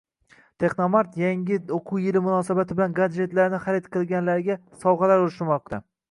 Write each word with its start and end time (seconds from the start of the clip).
Texnomart 0.61 1.17
yangi 1.23 1.57
o‘quv 1.75 1.99
yili 2.05 2.23
munosabati 2.27 2.77
bilan 2.79 2.95
gadjetlarni 2.99 3.59
xarid 3.67 3.89
qilganlarga 3.97 4.57
sovg‘alar 4.85 5.23
ulashmoqda 5.27 5.81